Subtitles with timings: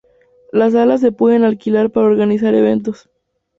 [0.51, 3.07] Las salas se pueden alquilar para organizar eventos.